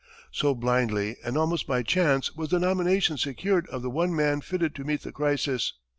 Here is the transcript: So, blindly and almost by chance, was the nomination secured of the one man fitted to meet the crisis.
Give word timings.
So, 0.31 0.55
blindly 0.55 1.17
and 1.23 1.37
almost 1.37 1.67
by 1.67 1.83
chance, 1.83 2.35
was 2.35 2.49
the 2.49 2.57
nomination 2.57 3.17
secured 3.19 3.67
of 3.67 3.83
the 3.83 3.89
one 3.91 4.15
man 4.15 4.41
fitted 4.41 4.73
to 4.73 4.83
meet 4.83 5.03
the 5.03 5.11
crisis. 5.11 5.73